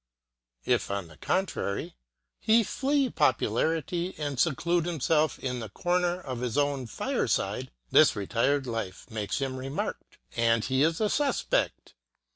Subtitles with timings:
[0.65, 1.95] If, on the contrary,
[2.39, 8.65] he flee popularity and seclude himself in the corner of his own fireside, this retired
[8.65, 11.93] life makes him remarked, and he is a suspect.